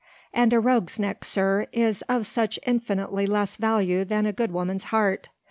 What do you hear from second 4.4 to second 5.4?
woman's heart.